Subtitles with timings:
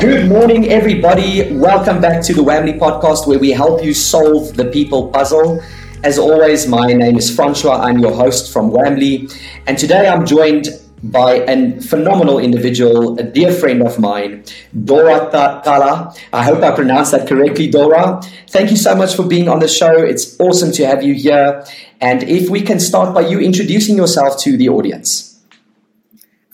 [0.00, 1.52] Good morning, everybody.
[1.52, 5.62] Welcome back to the Wamly podcast where we help you solve the people puzzle.
[6.02, 7.76] As always, my name is Francois.
[7.76, 9.30] I'm your host from Wamly.
[9.66, 10.68] And today I'm joined
[11.02, 14.44] by a phenomenal individual, a dear friend of mine,
[14.74, 16.18] Dorah Tlala.
[16.32, 18.24] I hope I pronounced that correctly, Dorah.
[18.48, 19.92] Thank you so much for being on the show.
[19.98, 21.62] It's awesome to have you here.
[22.00, 25.42] And if we can start by you introducing yourself to the audience.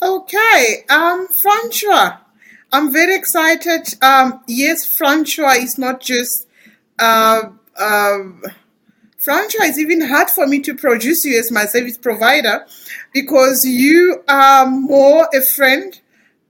[0.03, 2.26] Okay, um, Francois.
[2.77, 3.95] I'm very excited.
[4.03, 6.47] Um, yes, Francois is not just.
[6.99, 7.45] Uh,
[7.75, 8.19] uh,
[9.17, 12.67] Francois is even hard for me to produce you as my service provider
[13.15, 15.99] because you are more a friend,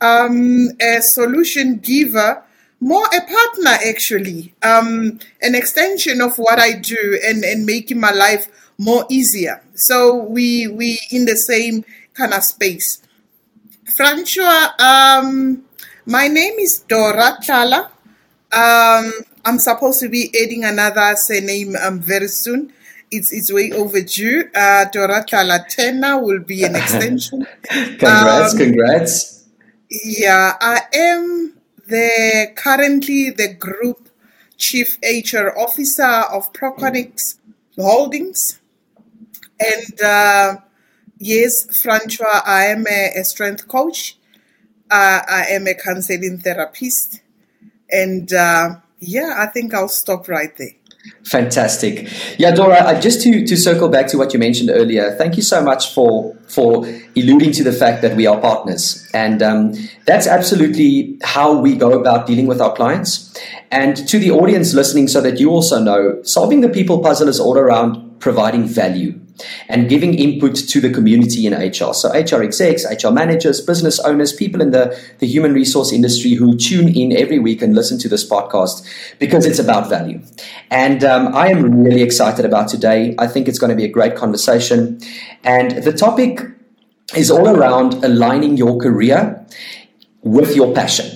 [0.00, 2.42] um, a solution giver,
[2.80, 8.10] more a partner actually, um, an extension of what I do and, and making my
[8.10, 8.48] life
[8.78, 9.62] more easier.
[9.76, 11.84] So we we in the same
[12.14, 13.00] kind of space.
[13.84, 15.62] Francois, um,
[16.06, 17.90] my name is Dorah Tlala.
[18.52, 19.12] Um,
[19.44, 22.72] I'm supposed to be adding another surname um, very soon.
[23.10, 24.44] It's it's way overdue.
[24.54, 27.46] Uh, Dorah Tlala Tena will be an extension.
[27.68, 29.44] congrats, um, congrats.
[29.90, 31.54] Yeah, I am
[31.86, 34.08] the currently the group
[34.56, 37.38] chief HR officer of Proconics
[37.76, 38.60] Holdings,
[39.60, 40.56] and uh,
[41.18, 44.16] yes, Francois, I am a, a strength coach.
[44.90, 47.20] Uh, I am a counseling therapist,
[47.90, 50.70] and uh, yeah, I think I'll stop right there.
[51.24, 52.08] Fantastic.
[52.38, 55.62] Yeah, Dorah, just to, to circle back to what you mentioned earlier, thank you so
[55.62, 56.84] much for, for
[57.16, 59.08] alluding to the fact that we are partners.
[59.12, 59.74] And um,
[60.06, 63.36] that's absolutely how we go about dealing with our clients.
[63.70, 67.40] And to the audience listening, so that you also know, solving the people puzzle is
[67.40, 69.20] all around providing value
[69.68, 71.92] and giving input to the community in HR.
[71.92, 76.56] So HR execs, HR managers, business owners, people in the, the human resource industry who
[76.56, 78.86] tune in every week and listen to this podcast
[79.18, 80.20] because it's about value.
[80.70, 83.14] And um, I am really excited about today.
[83.18, 85.00] I think it's going to be a great conversation.
[85.44, 86.40] And the topic
[87.14, 89.46] is all around aligning your career
[90.22, 91.15] with your passion.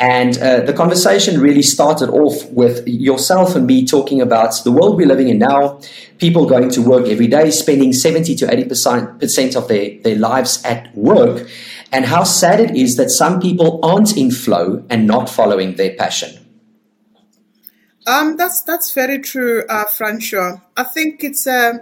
[0.00, 4.96] And uh, the conversation really started off with yourself and me talking about the world
[4.96, 5.80] we're living in now,
[6.18, 10.94] people going to work every day, spending 70 to 80% of their, their lives at
[10.96, 11.48] work,
[11.90, 15.94] and how sad it is that some people aren't in flow and not following their
[15.96, 16.44] passion.
[18.06, 19.84] Um, that's that's very true, uh.
[20.00, 21.80] I think it's a um,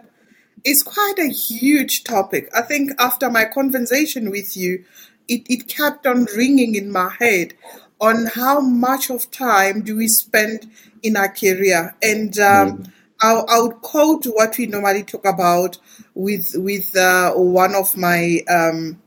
[0.64, 2.48] it's quite a huge topic.
[2.52, 4.84] I think after my conversation with you,
[5.28, 7.54] it, it kept on ringing in my head
[8.00, 10.70] on how much of time do we spend
[11.02, 12.92] in our career and um, mm.
[13.20, 15.78] I'll, I'll quote what we normally talk about
[16.14, 19.00] with with uh, one of my um,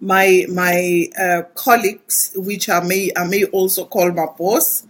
[0.00, 4.86] my my uh, colleagues, which I may I may also call my boss,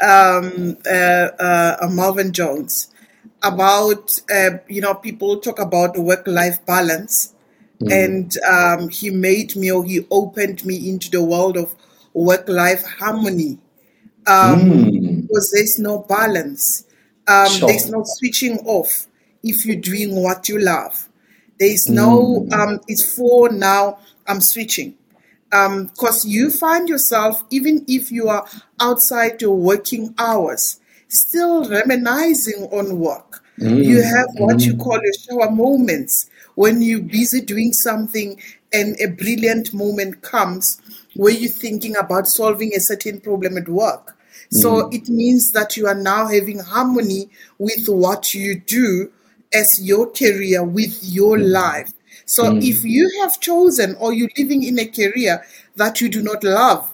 [0.00, 2.88] um, uh, uh Marvin Jones,
[3.42, 7.34] about uh, you know people talk about work life balance,
[7.80, 7.92] mm.
[7.92, 11.74] and um, he made me or he opened me into the world of
[12.12, 13.58] work life harmony
[14.26, 15.22] um, mm.
[15.22, 16.84] because there's no balance.
[17.26, 17.68] Um, sure.
[17.68, 19.06] There's no switching off
[19.42, 21.08] if you're doing what you love.
[21.58, 22.52] There's no, mm.
[22.52, 24.96] um, it's for now, I'm switching.
[25.50, 28.46] Because um, you find yourself, even if you are
[28.80, 33.42] outside your working hours, still reminiscing on work.
[33.58, 33.84] Mm.
[33.84, 34.66] You have what mm.
[34.66, 38.40] you call your shower moments when you're busy doing something
[38.72, 40.80] and a brilliant moment comes
[41.14, 44.16] where you're thinking about solving a certain problem at work.
[44.50, 44.94] So mm.
[44.94, 49.12] it means that you are now having harmony with what you do
[49.52, 51.50] as your career, with your mm.
[51.50, 51.92] life.
[52.26, 52.62] So mm.
[52.62, 55.44] if you have chosen or you're living in a career
[55.76, 56.92] that you do not love,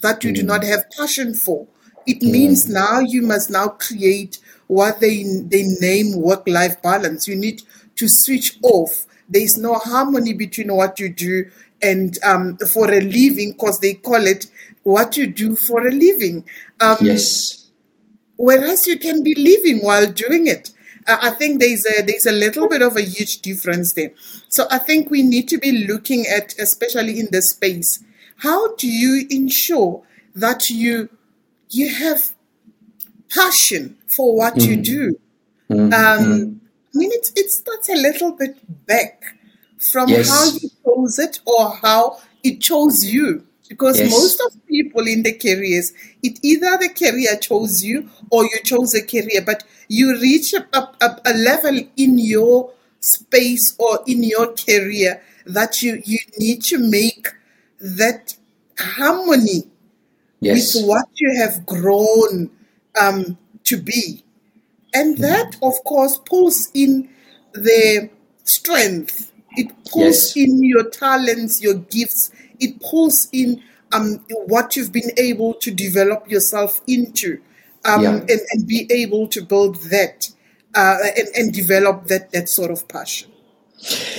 [0.00, 0.46] that you do mm.
[0.46, 1.66] not have passion for,
[2.06, 2.30] it mm.
[2.30, 7.26] means now you must now create what they they name work life balance.
[7.26, 7.62] You need
[7.96, 9.06] to switch off.
[9.28, 11.50] There is no harmony between what you do
[11.82, 14.46] and um, for a living, because they call it
[14.82, 16.44] what you do for a living.
[16.80, 17.70] Um, yes.
[18.36, 20.70] Whereas you can be living while doing it.
[21.06, 24.12] Uh, I think there's a there's a little bit of a huge difference there.
[24.48, 28.02] So I think we need to be looking at, especially in this space,
[28.38, 30.02] how do you ensure
[30.34, 31.08] that you
[31.70, 32.32] you have
[33.28, 34.66] passion for what mm.
[34.66, 35.18] you do?
[35.70, 35.92] Mm.
[35.92, 36.60] Um,
[36.94, 39.37] I mean, it's it starts a little bit back
[39.92, 40.28] from yes.
[40.28, 43.44] how you chose it or how it chose you.
[43.68, 44.10] Because yes.
[44.10, 45.92] most of people in the careers,
[46.22, 50.66] it either the career chose you or you chose a career, but you reach a,
[50.72, 56.78] a, a level in your space or in your career that you, you need to
[56.78, 57.28] make
[57.78, 58.36] that
[58.78, 59.64] harmony
[60.40, 60.74] yes.
[60.74, 62.50] with what you have grown
[63.00, 64.24] um, to be.
[64.94, 65.22] And Mm-hmm.
[65.22, 67.10] that, of course, pulls in
[67.52, 68.08] the
[68.44, 70.36] strength, it pulls Yes.
[70.36, 73.60] in your talents, your gifts, it pulls in
[73.92, 77.40] um, what you've been able to develop yourself into
[77.84, 78.14] um, Yeah.
[78.16, 80.30] and, and be able to build that
[80.74, 83.30] uh, and, and develop that, that sort of passion.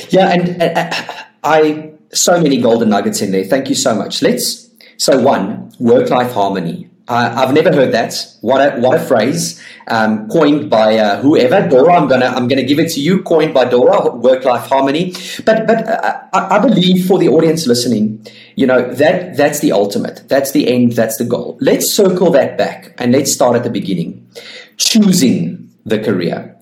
[0.10, 1.14] Yeah, and uh,
[1.44, 3.44] I so many golden nuggets in there.
[3.44, 4.22] Thank you so much.
[4.22, 6.89] Let's so one work life harmony.
[7.10, 8.14] Uh, I've never heard that.
[8.42, 11.68] What a what a phrase um, coined by uh, whoever.
[11.68, 13.24] Dorah, I'm gonna I'm gonna give it to you.
[13.24, 15.14] Coined by Dorah, work life harmony.
[15.44, 18.26] But but uh, I, I believe for the audience listening,
[18.56, 20.30] you know that that's the ultimate.
[20.30, 20.92] That's the end.
[20.94, 21.58] That's the goal.
[21.60, 24.30] Let's circle that back and let's start at the beginning.
[24.78, 26.56] Choosing the career.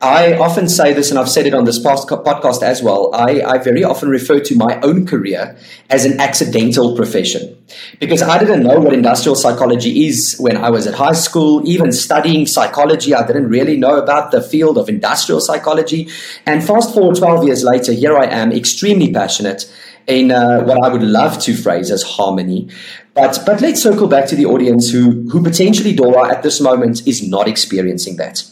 [0.00, 3.10] I often say this, and I've said it on this podcast as well.
[3.14, 5.56] I, I, very often refer to my own career
[5.90, 7.56] as an accidental profession
[7.98, 11.66] because I didn't know what industrial psychology is when I was at high school.
[11.66, 16.08] Even studying psychology, I didn't really know about the field of industrial psychology.
[16.46, 19.70] And fast forward 12 years later, here I am, extremely passionate
[20.06, 22.68] in uh, what I would love to phrase as harmony.
[23.14, 27.06] But but let's circle back to the audience who who potentially Dorah at this moment
[27.06, 28.42] is not experiencing that.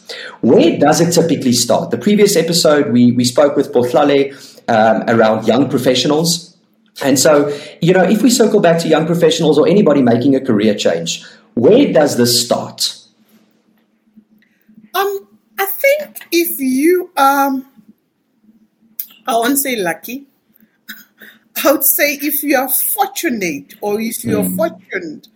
[0.41, 1.91] Where does it typically start?
[1.91, 4.33] The previous episode we we spoke with Botlale
[4.69, 6.55] um, around young professionals.
[7.03, 10.41] And so, you know, if we circle back to young professionals or anybody making a
[10.41, 11.25] career change,
[11.55, 12.97] where does this start?
[14.93, 15.27] Um,
[15.57, 17.65] I think if you um,
[19.25, 20.27] I won't say lucky.
[21.63, 25.27] I would say if you are fortunate or if you are fortunate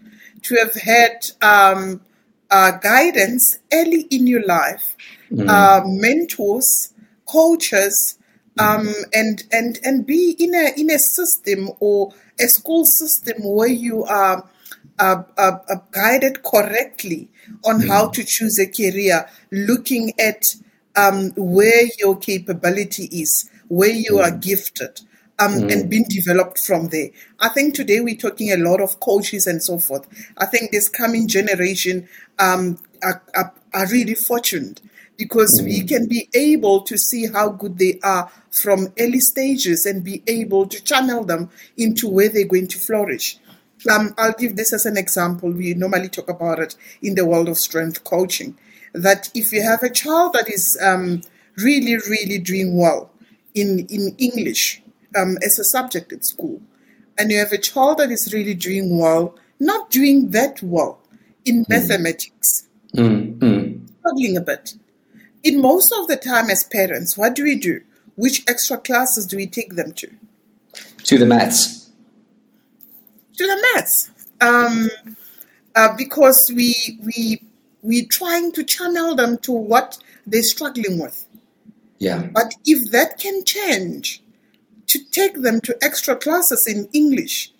[0.43, 2.01] to have had um,
[2.49, 4.95] uh, guidance early in your life,
[5.47, 6.93] uh, mentors,
[7.25, 8.17] coaches,
[8.59, 13.67] um, and and and be in a in a system or a school system where
[13.67, 14.47] you are
[14.99, 17.27] uh, uh, uh, guided correctly
[17.65, 20.55] on how to choose a career, looking at
[20.95, 25.01] um, where your capability is, where you are gifted,
[25.39, 27.09] um, and been developed from there.
[27.39, 30.07] I think today we're talking a lot of coaches and so forth.
[30.37, 32.07] I think this coming generation
[32.39, 34.81] um, are, are, are really fortunate
[35.17, 40.03] because we can be able to see how good they are from early stages and
[40.03, 43.37] be able to channel them into where they're going to flourish.
[43.89, 45.51] Um, I'll give this as an example.
[45.51, 48.57] We normally talk about it in the world of strength coaching.
[48.93, 51.21] That if you have a child that is um,
[51.57, 53.11] really, really doing well
[53.53, 54.81] in, in English
[55.15, 56.61] um, as a subject at school,
[57.17, 60.99] and you have a child that is really doing well, not doing that well
[61.45, 63.89] in mathematics, Mm, mm.
[63.99, 64.75] struggling a bit.
[65.43, 67.81] In most of the time, as parents, what do we do?
[68.15, 70.09] Which extra classes do we take them to?
[71.03, 71.89] To the maths.
[73.37, 74.09] to the maths
[74.41, 74.89] um,
[75.75, 77.41] uh, because we we
[77.81, 81.25] we're trying to channel them to what they're struggling with.
[81.99, 82.27] Yeah.
[82.33, 84.23] But if that can change,
[84.87, 87.51] to take them to extra classes in English,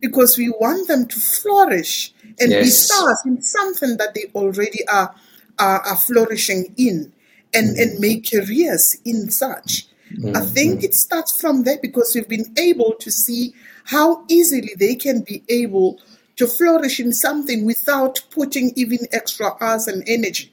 [0.00, 2.86] because we want them to flourish and be Yes.
[2.86, 5.14] stars in something that they already are
[5.58, 7.12] are, are flourishing in,
[7.54, 8.00] and and mm-hmm.
[8.00, 9.86] make careers in such.
[10.10, 10.44] I mm-hmm.
[10.54, 13.54] think it starts from there because we've been able to see
[13.84, 16.00] how easily they can be able
[16.36, 20.50] to flourish in something without putting even extra hours and energy.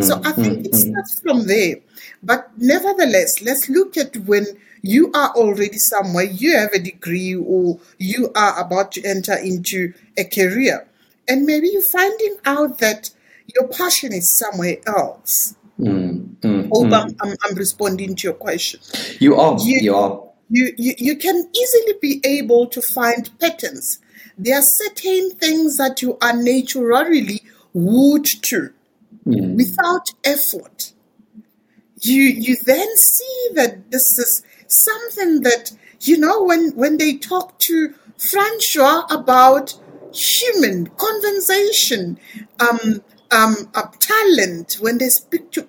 [0.00, 0.90] So I think it mm-hmm.
[0.90, 1.76] starts from there.
[2.22, 4.46] But nevertheless, let's look at when
[4.82, 9.92] you are already somewhere, you have a degree, or you are about to enter into
[10.18, 10.86] a career,
[11.28, 13.10] and maybe you're finding out that
[13.54, 15.54] your passion is somewhere else.
[15.78, 17.16] Mm, mm, Hope mm.
[17.20, 18.80] I'm, I'm, responding to your question.
[19.20, 19.56] You are.
[19.60, 20.22] You- You are.
[20.54, 24.00] You, you, you can easily be able to find patterns.
[24.36, 27.40] There are certain things that you are naturally
[27.72, 28.70] wood to
[29.26, 29.56] Mm.
[29.56, 30.92] without effort.
[32.00, 37.58] You you then see that this is something that you know when when they talk
[37.60, 39.74] to Francois about
[40.12, 42.18] human conversation,
[42.60, 45.66] um, um, uh, talent, when they speak to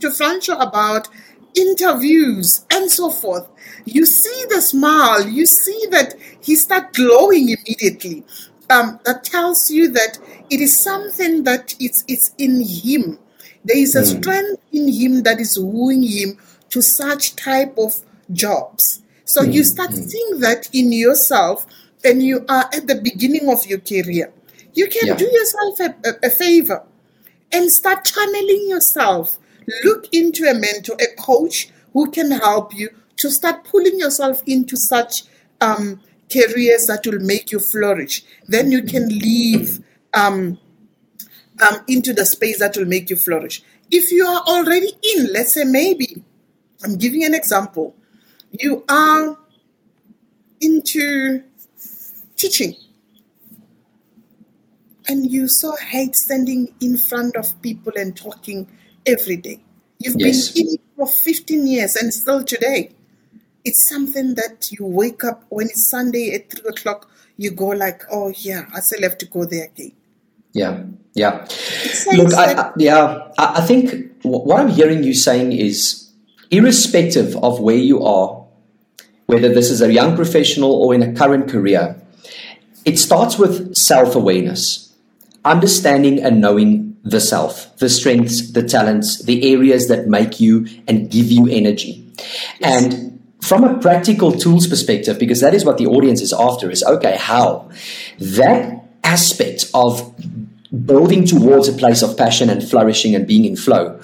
[0.00, 1.08] to Francois about
[1.56, 3.48] interviews and so forth,
[3.84, 8.24] you see the smile, you see that he start glowing immediately.
[8.70, 10.18] Um, that tells you that
[10.50, 13.18] it is something that it's it's in him.
[13.64, 16.38] There is a strength in him that is wooing him
[16.70, 17.94] to such type of
[18.32, 19.02] jobs.
[19.24, 21.66] So you start seeing that in yourself,
[22.04, 24.32] and you are at the beginning of your career.
[24.74, 25.16] You can Yeah.
[25.16, 26.82] do yourself a, a, a favor
[27.52, 29.38] and start channeling yourself.
[29.84, 34.76] Look into a mentor, a coach who can help you to start pulling yourself into
[34.76, 35.24] such
[35.60, 36.00] um,
[36.32, 38.22] careers that will make you flourish.
[38.46, 39.82] Then you can leave
[40.14, 40.58] um,
[41.60, 43.62] um, into the space that will make you flourish.
[43.90, 46.22] If you are already in, let's say maybe,
[46.84, 47.96] I'm giving an example,
[48.52, 49.36] you are
[50.60, 51.42] into
[52.36, 52.74] teaching
[55.08, 58.68] and you so hate standing in front of people and talking
[59.06, 59.60] every day.
[59.98, 60.52] You've yes.
[60.52, 62.92] been in it for 15 years and still today.
[63.64, 68.02] It's something that you wake up when it's Sunday at 3 o'clock, you go like,
[68.10, 69.92] oh yeah, I still have to go there again.
[70.52, 71.46] Yeah, yeah.
[72.12, 76.07] Look, I, I, yeah, I, I think what I'm hearing you saying is
[76.50, 78.44] irrespective of where you are,
[79.26, 82.00] whether this is a young professional or in a current career,
[82.84, 84.94] it starts with self awareness,
[85.44, 91.10] understanding and knowing the self, the strengths, the talents, the areas that make you and
[91.10, 92.04] give you energy.
[92.60, 92.84] Yes.
[92.84, 96.82] And from a practical tools perspective, because that is what the audience is after, is
[96.82, 97.70] okay, how?
[98.18, 100.14] That aspect of
[100.86, 104.00] building towards a place of passion and flourishing and being in flow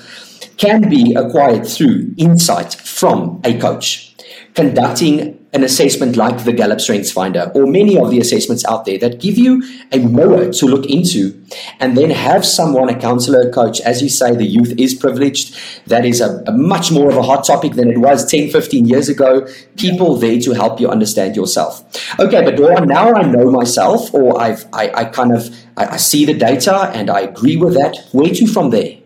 [0.57, 4.15] can be acquired through insight from a coach
[4.55, 8.99] conducting an assessment like the Gallup Strengths Finder or many of the assessments out there
[8.99, 11.41] that give you a mirror to look into
[11.79, 15.57] and then have someone, a counselor, a coach, as you say, the youth is privileged.
[15.87, 18.87] That is a, a, much more of a hot topic than it was 10, 15
[18.87, 19.47] years ago.
[19.77, 21.85] People there to help you understand yourself.
[22.19, 25.97] Okay, but Dorah, now I know myself or I've, I, I kind of, I, I
[25.99, 28.09] see the data and I agree with that.
[28.13, 28.99] Where to from there?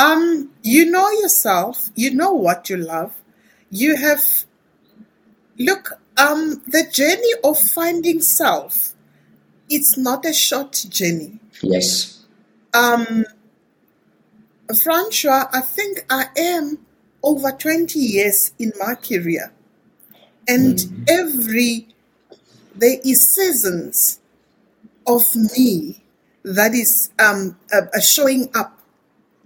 [0.00, 3.12] Um, you know yourself, you know what you love,
[3.70, 4.44] you have
[5.58, 8.94] look um the journey of finding self
[9.68, 11.38] it's not a short journey.
[11.62, 12.24] Yes.
[12.74, 13.24] Um
[14.74, 16.78] Francois, I think I am
[17.22, 19.52] over 20 years in my career.
[20.48, 21.10] And mm.
[21.10, 21.88] every,
[22.74, 24.20] there is seasons
[25.06, 26.02] of me
[26.44, 28.79] that is um, uh, showing up,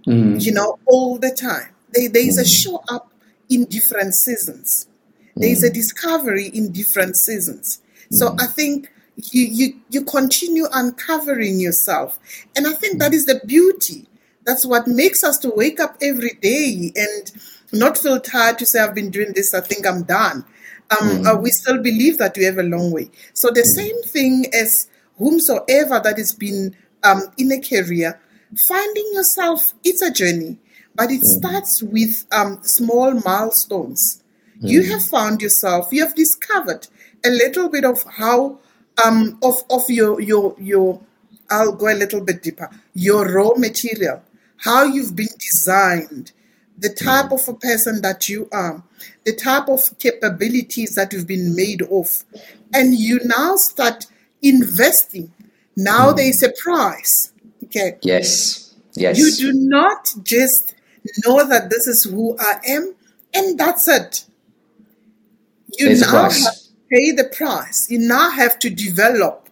[0.05, 0.41] mm.
[0.41, 1.73] you know, all the time.
[1.91, 2.41] There, there is mm.
[2.41, 3.11] a show up
[3.49, 4.87] in different seasons.
[5.35, 5.73] There is a mm.
[5.73, 7.81] discovery in different seasons.
[8.11, 8.41] So mm.
[8.41, 8.91] I think
[9.31, 12.19] you, you you continue uncovering yourself,
[12.55, 14.07] and I think that is the beauty.
[14.45, 17.31] That's what makes us to wake up every day and
[17.71, 19.53] not feel tired to say I've been doing this.
[19.53, 20.45] I think I'm done.
[20.91, 21.25] Um, mm.
[21.25, 23.09] uh, we still believe that we have a long way.
[23.33, 23.65] So the mm.
[23.65, 28.19] same thing as whomsoever that has been um, in a career,
[28.67, 30.57] finding yourself, it's a journey.
[30.95, 31.47] But it mm-hmm.
[31.47, 34.23] starts with um, small milestones.
[34.57, 34.67] Mm-hmm.
[34.67, 36.87] You have found yourself, you have discovered
[37.25, 38.59] a little bit of how
[39.03, 41.01] um, of of your your your
[41.49, 42.69] I'll go a little bit deeper.
[42.93, 44.23] Your raw material,
[44.57, 46.31] how you've been designed,
[46.77, 48.83] the type of a person that you are,
[49.25, 52.23] the type of capabilities that you've been made of,
[52.73, 54.05] and you now start
[54.41, 55.31] investing.
[55.75, 56.17] Now mm.
[56.17, 57.31] there is a price.
[57.65, 57.97] Okay.
[58.01, 58.73] Yes.
[58.93, 59.17] Yes.
[59.17, 60.75] You do not just
[61.25, 62.95] know that this is who I am,
[63.33, 64.25] and that's it.
[65.77, 66.51] You There's now have to
[66.89, 67.87] pay the price.
[67.89, 69.49] You now have to develop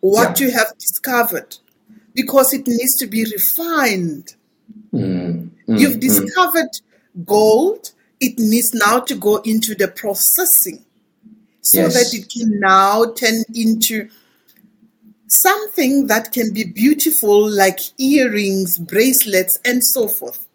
[0.00, 0.46] what yeah.
[0.46, 1.56] you have discovered
[2.14, 4.34] because it needs to be refined.
[4.92, 6.70] Mm, mm, You've discovered
[7.16, 7.24] mm.
[7.24, 10.84] gold, it needs now to go into the processing
[11.60, 11.94] so yes.
[11.94, 14.08] that it can now turn into
[15.30, 20.46] something that can be beautiful like earrings, bracelets, and so forth.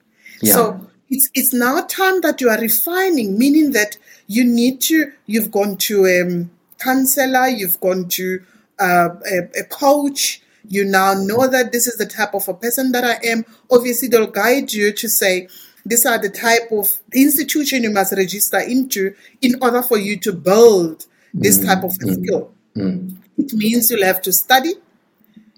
[0.41, 0.53] Yeah.
[0.53, 5.11] So it's it's now time that you are refining, meaning that you need to.
[5.25, 8.41] You've gone to a um, counselor, you've gone to
[8.79, 10.41] uh, a, a coach.
[10.67, 13.45] You now know that this is the type of a person that I am.
[13.71, 15.47] Obviously, they'll guide you to say
[15.85, 20.33] these are the type of institution you must register into in order for you to
[20.33, 22.51] build this type of mm skill.
[22.75, 24.73] mm It means you'll have to study.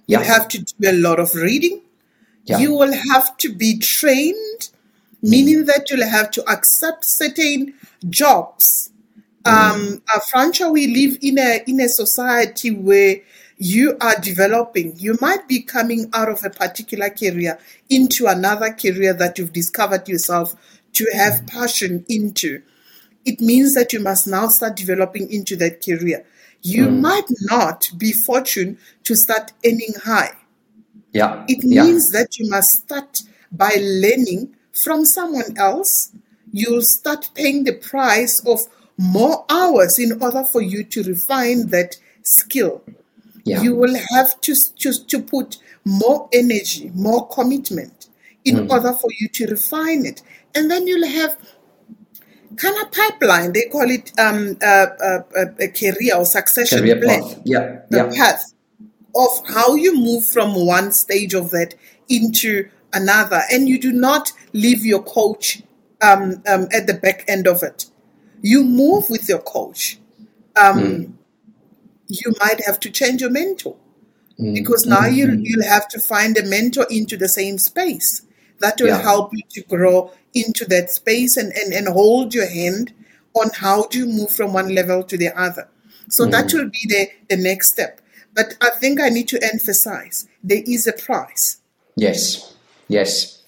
[0.08, 1.82] you'll have to do a lot of reading.
[2.46, 2.60] Yeah.
[2.60, 4.70] You will have to be trained,
[5.22, 7.74] meaning that you'll have to accept certain
[8.10, 8.90] jobs.
[9.44, 9.52] Mm.
[9.52, 13.18] Um, uh, Francois, we live in a in a society where
[13.58, 14.94] you are developing.
[14.98, 20.08] You might be coming out of a particular career into another career that you've discovered
[20.08, 20.56] yourself
[20.94, 22.62] to have passion into.
[23.26, 26.26] It means that you must now start developing into that career.
[26.68, 27.02] You mm.
[27.02, 30.32] might not be fortunate to start earning high.
[31.14, 31.46] Yeah.
[31.48, 31.84] It yeah.
[31.84, 33.22] means that you must start
[33.52, 36.12] by learning from someone else.
[36.52, 38.60] You'll start paying the price of
[38.98, 42.84] more hours in order for you to refine that skill.
[43.46, 43.62] Yeah.
[43.62, 48.08] You will have to, to, to put more energy, more commitment
[48.44, 48.70] in mm.
[48.70, 50.22] order for you to refine it.
[50.54, 51.38] And then you'll have
[52.56, 53.54] kind of pipeline.
[53.54, 57.22] They call it um, a, a, a career or succession Career plan.
[57.22, 57.42] path.
[57.46, 57.80] Yeah.
[57.90, 58.12] The Yeah.
[58.16, 58.54] path
[59.16, 61.76] of how you move from one stage of that
[62.10, 65.62] into another, and you do not leave your coach
[66.02, 67.86] um, um, at the back end of it.
[68.42, 70.00] You move with your coach.
[70.56, 71.18] Um,
[72.10, 73.76] You might have to change your mentor
[74.54, 78.22] because now you you'll have to find a mentor into the same space
[78.60, 79.02] that will Yeah.
[79.02, 82.94] help you to grow into that space and, and, and hold your hand
[83.34, 85.68] on how do you move from one level to the other.
[86.10, 86.54] So that mm.
[86.54, 88.02] will be the, the next step.
[88.34, 91.58] But I think I need to emphasize there is a price.
[91.96, 92.56] Yes,
[92.88, 93.42] yes.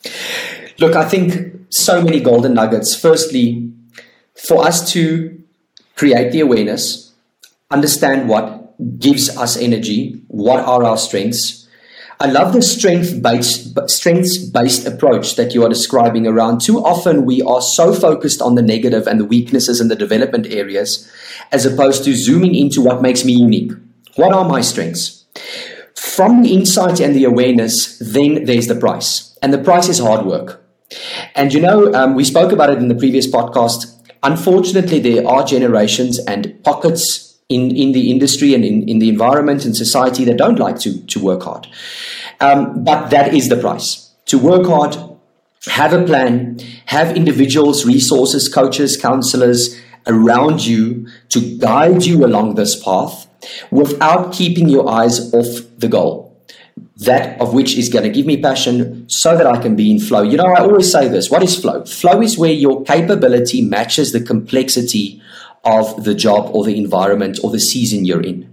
[0.79, 2.95] Look, I think so many golden nuggets.
[2.95, 3.71] Firstly,
[4.35, 5.41] for us to
[5.95, 7.11] create the awareness,
[7.69, 11.58] understand what gives us energy, what are our strengths.
[12.21, 16.59] I love the strength based strengths based approach that you are describing around.
[16.59, 20.47] Too often we are so focused on the negative and the weaknesses and the development
[20.47, 21.09] areas
[21.53, 23.71] as opposed to zooming into what makes me unique.
[24.17, 25.23] What are my strengths?
[25.95, 29.37] From the insight and the awareness, then there's the price.
[29.41, 30.61] And the price is hard work.
[31.35, 33.95] And you know, um, we spoke about it in the previous podcast.
[34.23, 39.65] Unfortunately, there are generations and pockets in, in the industry and in, in the environment
[39.65, 41.67] and society that don't like to, to work hard.
[42.39, 44.13] Um, but that is the price.
[44.27, 44.95] To work hard,
[45.65, 52.81] have a plan, have individuals, resources, coaches, counselors around you to guide you along this
[52.81, 53.27] path
[53.71, 56.27] without keeping your eyes off the goal.
[56.97, 59.99] That of which is going to give me passion so that I can be in
[59.99, 60.21] flow.
[60.21, 61.83] You know, I always say this what is flow?
[61.85, 65.21] Flow is where your capability matches the complexity
[65.63, 68.49] of the job or the environment or the season you're in.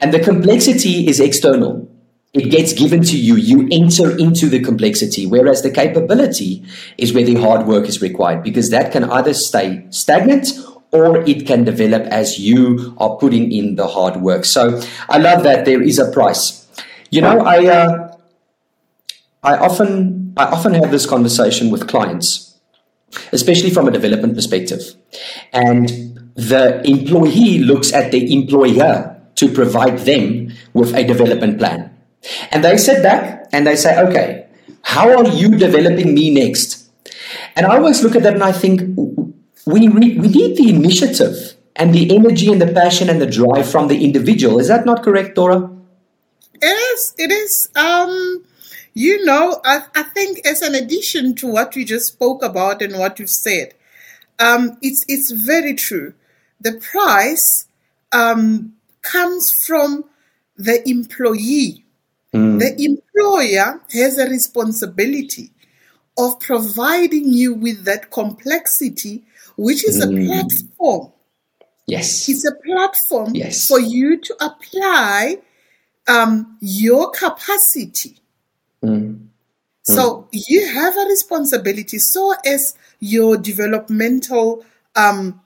[0.00, 1.88] And the complexity is external.
[2.32, 3.36] It gets given to you.
[3.36, 6.64] You enter into the complexity, whereas the capability
[6.96, 10.48] is where the hard work is required because that can either stay stagnant
[10.92, 14.44] or it can develop as you are putting in the hard work.
[14.44, 16.66] So I love that there is a price.
[17.10, 18.16] You know, I uh,
[19.42, 22.51] I often I often have this conversation with clients,
[23.32, 24.94] especially from a development perspective,
[25.52, 25.88] and
[26.34, 31.90] the employee looks at the employer to provide them with a development plan.
[32.50, 34.46] And they sit back and they say, okay,
[34.82, 36.90] how are you developing me next?
[37.56, 38.82] And I always look at that and I think
[39.66, 43.70] we, re- we need the initiative and the energy and the passion and the drive
[43.70, 44.58] from the individual.
[44.58, 45.80] Is that not correct, Dorah?
[46.60, 47.14] It is.
[47.18, 47.68] It is.
[47.74, 48.44] Um,
[48.94, 52.98] you know, I, I think as an addition to what we just spoke about and
[52.98, 53.74] what you've said,
[54.38, 56.14] um, it's it's very true.
[56.60, 57.66] The price
[58.12, 60.04] um, comes from
[60.56, 61.84] the employee.
[62.32, 65.50] The employer has a responsibility
[66.16, 69.24] of providing you with that complexity,
[69.56, 71.12] which is a platform.
[71.86, 72.28] Yes.
[72.28, 73.66] It's a platform Yes.
[73.66, 75.38] for you to apply
[76.08, 78.18] um, your capacity.
[79.84, 84.64] So you have a responsibility, so as your developmental
[84.94, 85.40] um,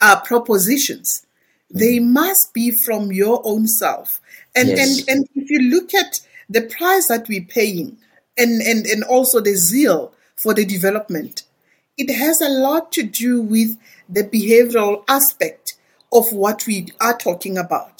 [0.00, 1.26] uh, propositions,
[1.70, 4.20] they must be from your own self.
[4.54, 5.00] And Yes.
[5.08, 7.98] and and if you look at the price that we're paying,
[8.36, 11.44] and and and also the zeal for the development,
[11.96, 13.76] it has a lot to do with
[14.08, 15.76] the behavioral aspect
[16.10, 17.91] of what we are talking about.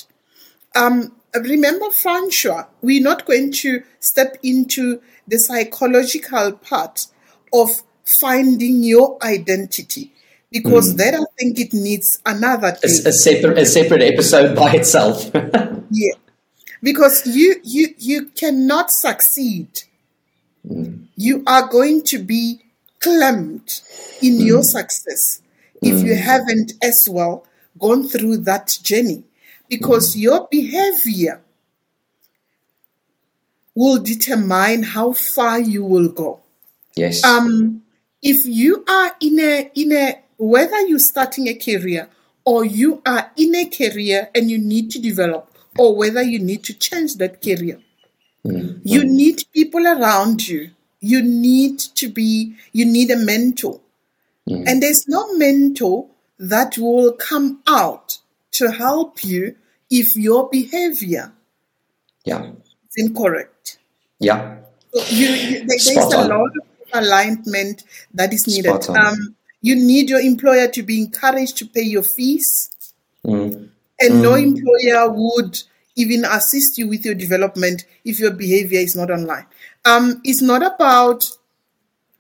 [0.74, 7.06] Um, remember, Francois, we're not going to step into the psychological part
[7.52, 10.12] of finding your identity
[10.50, 10.96] because hmm.
[10.98, 15.30] that I think it needs another a, a separate a separate episode by itself.
[15.94, 16.14] Yeah.
[16.82, 19.68] Because you you you cannot succeed.
[20.66, 21.04] Hmm.
[21.16, 22.62] You are going to be
[22.98, 23.82] clamped
[24.22, 24.72] in your hmm.
[24.78, 25.42] success
[25.82, 27.44] if you haven't as well
[27.78, 29.24] gone through that journey.
[29.72, 31.40] Because your behavior
[33.74, 36.40] will determine how far you will go.
[36.94, 37.24] yes.
[37.24, 37.82] Um,
[38.20, 42.08] if you are in a in a whether you're starting a career
[42.44, 46.62] or you are in a career and you need to develop, or whether you need
[46.64, 47.80] to change that career,
[48.44, 50.70] you need people around you.
[51.00, 52.54] You need to be.
[52.72, 53.80] You need a mentor,
[54.46, 56.08] and there's no mentor
[56.38, 58.18] that will come out
[58.52, 59.56] to help you
[59.92, 61.31] if your behavior
[62.24, 62.44] yeah.
[62.50, 63.78] is incorrect.
[64.18, 64.57] Yeah.
[64.94, 66.28] So you, you, there- there's Spot a on.
[66.31, 68.88] lot of alignment that is needed.
[68.90, 72.68] Um, you need your employer to be encouraged to pay your fees,
[73.24, 73.68] Mm.
[74.00, 75.62] and no employer would
[75.94, 79.46] even assist you with your development if your behavior is not online.
[79.85, 81.24] Um, it's not about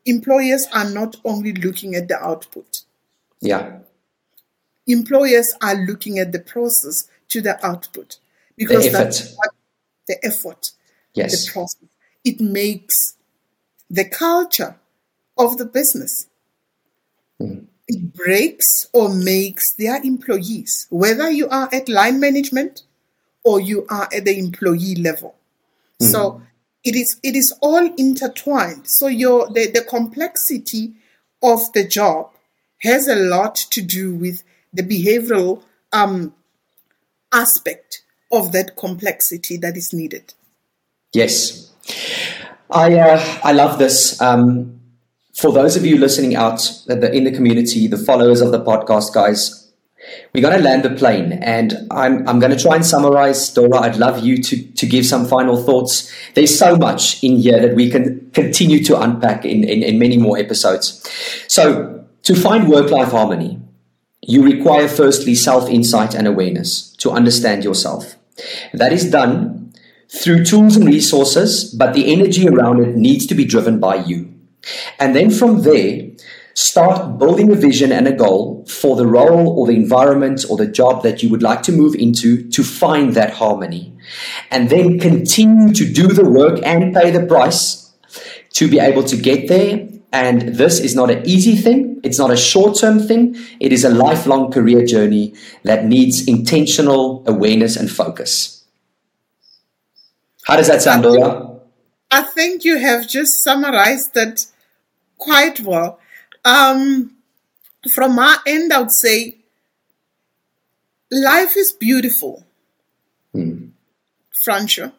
[0.06, 2.82] employers are not only looking at the output.
[3.40, 3.78] Yeah.
[4.86, 8.18] Employers are looking at the process to the output
[8.56, 9.34] because The that's effort.
[9.36, 9.50] what
[10.08, 10.70] the effort,
[11.14, 11.46] Yes.
[11.46, 11.88] the process.
[12.24, 13.14] It makes
[13.90, 14.76] the culture
[15.36, 16.26] of the business.
[17.88, 22.82] It breaks or makes their employees, whether you are at line management
[23.44, 25.34] or you are at the employee level.
[26.00, 26.42] So
[26.84, 28.88] it is it is all intertwined.
[28.88, 30.94] So your the, the complexity
[31.42, 32.30] of the job
[32.82, 34.42] has a lot to do with
[34.72, 36.34] the behavioral um,
[37.32, 40.34] aspect of that complexity that is needed.
[41.12, 41.70] Yes.
[42.70, 44.20] I, uh, I love this.
[44.20, 44.80] Um,
[45.34, 49.70] for those of you listening out in the community, the followers of the podcast, guys,
[50.34, 53.54] we're going to land the plane and I'm, I'm going to try and summarize.
[53.54, 56.12] Dorah, I'd love you to, to give some final thoughts.
[56.34, 60.16] There's so much in here that we can continue to unpack in, in, in many
[60.16, 61.08] more episodes.
[61.48, 63.60] So, to find work life harmony,
[64.20, 68.16] you require firstly self insight and awareness to understand yourself.
[68.72, 69.74] That is done
[70.08, 74.32] through tools and resources, but the energy around it needs to be driven by you.
[74.98, 76.10] And then from there,
[76.54, 80.66] start building a vision and a goal for the role or the environment or the
[80.66, 83.92] job that you would like to move into to find that harmony.
[84.50, 87.92] And then continue to do the work and pay the price
[88.50, 89.88] to be able to get there.
[90.12, 92.00] And this is not an easy thing.
[92.04, 93.34] It's not a short term thing.
[93.60, 98.64] It is a lifelong career journey that needs intentional awareness and focus.
[100.46, 101.60] How does that sound, Dorah?
[102.10, 104.44] I think you have just summarized that
[105.16, 105.98] quite well.
[106.44, 107.16] Um,
[107.94, 109.38] from our end, I would say
[111.10, 112.44] life is beautiful,
[114.46, 114.92] Francho.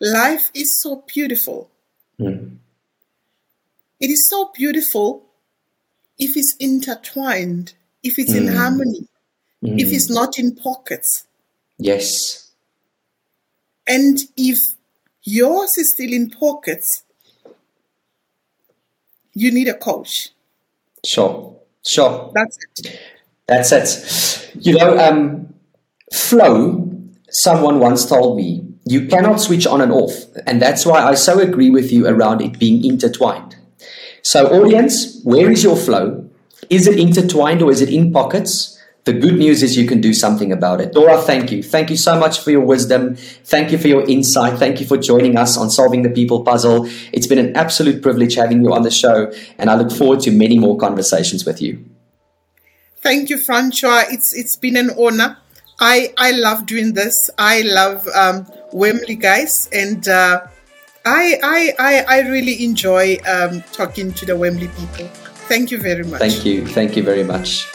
[0.00, 1.70] Life is so beautiful.
[4.02, 5.24] It is so beautiful
[6.18, 9.06] if it's intertwined, if it's in harmony,
[9.62, 11.28] if it's not in pockets.
[11.78, 12.50] Yes.
[13.86, 14.58] And if
[15.22, 17.04] yours is still in pockets,
[19.34, 20.30] you need a coach.
[21.06, 21.56] Sure.
[21.86, 22.32] Sure.
[22.34, 23.00] That's it.
[23.46, 24.50] That's it.
[24.56, 25.54] You know, um,
[26.12, 26.90] flow,
[27.30, 30.12] someone once told me, you cannot switch on and off.
[30.44, 33.58] And that's why I so agree with you around it being intertwined.
[34.22, 36.28] So, audience, where is your flow?
[36.70, 38.78] Is it intertwined or is it in pockets?
[39.04, 40.92] The good news is you can do something about it.
[40.92, 41.60] Dorah, thank you.
[41.60, 43.16] Thank you so much for your wisdom.
[43.16, 44.60] Thank you for your insight.
[44.60, 46.88] Thank you for joining us on Solving the People Puzzle.
[47.12, 50.30] It's been an absolute privilege having you on the show, and I look forward to
[50.30, 51.84] many more conversations with you.
[53.02, 54.04] Thank you, Francois.
[54.08, 55.38] It's it's been an honor.
[55.80, 57.28] I I love doing this.
[57.36, 60.46] I love um, Wamly guys, and uh,
[61.04, 65.08] I, I I I really enjoy um, talking to the Wamly people.
[65.48, 66.20] Thank you very much.
[66.20, 66.66] Thank you.
[66.66, 67.66] Thank you very much.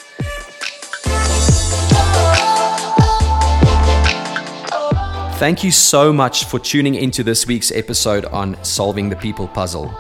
[5.40, 9.94] Thank you so much for tuning into this week's episode on Solving the People Puzzle.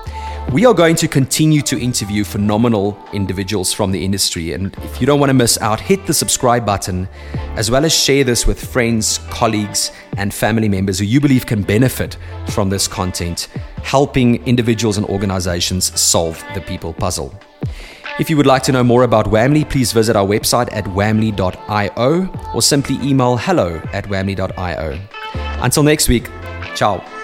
[0.53, 4.53] We are going to continue to interview phenomenal individuals from the industry.
[4.53, 7.09] And if you don't want to miss out, hit the subscribe button,
[7.57, 11.63] as well as share this with friends, colleagues, and family members who you believe can
[11.63, 12.17] benefit
[12.51, 13.49] from this content,
[13.83, 17.37] helping individuals and organizations solve the people puzzle.
[18.17, 22.51] If you would like to know more about Wamly, please visit our website at wamly.io
[22.55, 24.99] or simply email hello at wamly.io.
[25.61, 26.29] Until next week,
[26.73, 27.16] ciao.